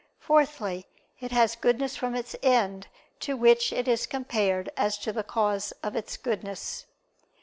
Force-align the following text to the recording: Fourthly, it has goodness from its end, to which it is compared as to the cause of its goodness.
Fourthly, 0.17 0.87
it 1.19 1.31
has 1.31 1.55
goodness 1.55 1.95
from 1.95 2.15
its 2.15 2.35
end, 2.41 2.87
to 3.19 3.37
which 3.37 3.71
it 3.71 3.87
is 3.87 4.07
compared 4.07 4.71
as 4.75 4.97
to 4.97 5.13
the 5.13 5.21
cause 5.21 5.73
of 5.83 5.95
its 5.95 6.17
goodness. 6.17 6.87